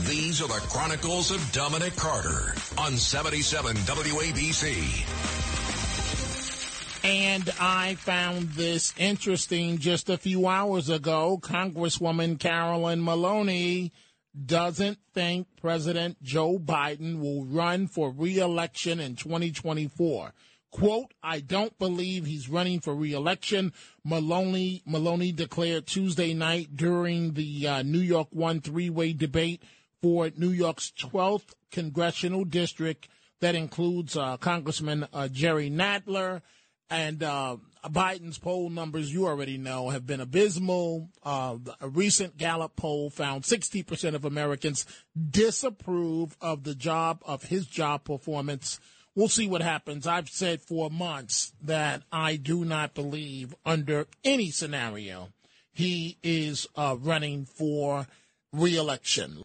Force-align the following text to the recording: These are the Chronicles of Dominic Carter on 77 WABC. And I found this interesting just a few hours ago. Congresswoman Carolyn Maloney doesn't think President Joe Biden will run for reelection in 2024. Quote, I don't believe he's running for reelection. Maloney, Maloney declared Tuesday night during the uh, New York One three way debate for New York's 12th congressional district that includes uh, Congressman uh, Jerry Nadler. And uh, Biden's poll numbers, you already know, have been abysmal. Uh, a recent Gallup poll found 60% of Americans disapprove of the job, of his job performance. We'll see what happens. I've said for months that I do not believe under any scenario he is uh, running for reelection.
These 0.00 0.40
are 0.40 0.48
the 0.48 0.54
Chronicles 0.68 1.30
of 1.30 1.52
Dominic 1.52 1.94
Carter 1.96 2.54
on 2.78 2.96
77 2.96 3.76
WABC. 3.76 5.04
And 7.04 7.50
I 7.60 7.96
found 7.96 8.48
this 8.50 8.94
interesting 8.96 9.76
just 9.76 10.08
a 10.08 10.16
few 10.16 10.46
hours 10.48 10.88
ago. 10.88 11.38
Congresswoman 11.40 12.40
Carolyn 12.40 13.04
Maloney 13.04 13.92
doesn't 14.46 14.98
think 15.12 15.46
President 15.60 16.22
Joe 16.22 16.58
Biden 16.58 17.20
will 17.20 17.44
run 17.44 17.86
for 17.86 18.10
reelection 18.10 18.98
in 18.98 19.14
2024. 19.14 20.32
Quote, 20.70 21.12
I 21.22 21.40
don't 21.40 21.78
believe 21.78 22.24
he's 22.24 22.48
running 22.48 22.80
for 22.80 22.94
reelection. 22.94 23.74
Maloney, 24.04 24.82
Maloney 24.86 25.32
declared 25.32 25.86
Tuesday 25.86 26.32
night 26.32 26.74
during 26.74 27.34
the 27.34 27.68
uh, 27.68 27.82
New 27.82 28.00
York 28.00 28.28
One 28.30 28.62
three 28.62 28.88
way 28.88 29.12
debate 29.12 29.62
for 30.02 30.30
New 30.36 30.50
York's 30.50 30.92
12th 30.98 31.54
congressional 31.70 32.44
district 32.44 33.08
that 33.40 33.54
includes 33.54 34.16
uh, 34.16 34.36
Congressman 34.36 35.06
uh, 35.12 35.28
Jerry 35.28 35.70
Nadler. 35.70 36.42
And 36.90 37.22
uh, 37.22 37.56
Biden's 37.86 38.36
poll 38.36 38.68
numbers, 38.68 39.12
you 39.12 39.26
already 39.26 39.56
know, 39.56 39.88
have 39.88 40.06
been 40.06 40.20
abysmal. 40.20 41.08
Uh, 41.22 41.56
a 41.80 41.88
recent 41.88 42.36
Gallup 42.36 42.76
poll 42.76 43.08
found 43.08 43.44
60% 43.44 44.14
of 44.14 44.26
Americans 44.26 44.84
disapprove 45.30 46.36
of 46.40 46.64
the 46.64 46.74
job, 46.74 47.22
of 47.24 47.44
his 47.44 47.66
job 47.66 48.04
performance. 48.04 48.78
We'll 49.14 49.28
see 49.28 49.46
what 49.46 49.62
happens. 49.62 50.06
I've 50.06 50.28
said 50.28 50.60
for 50.60 50.90
months 50.90 51.52
that 51.62 52.02
I 52.12 52.36
do 52.36 52.64
not 52.64 52.94
believe 52.94 53.54
under 53.64 54.06
any 54.22 54.50
scenario 54.50 55.30
he 55.72 56.18
is 56.22 56.66
uh, 56.76 56.96
running 57.00 57.46
for 57.46 58.06
reelection. 58.52 59.38